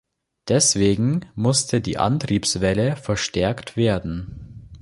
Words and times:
Deswegen 0.47 1.27
musste 1.35 1.79
die 1.79 1.99
Antriebswelle 1.99 2.95
verstärkt 2.95 3.77
werden. 3.77 4.67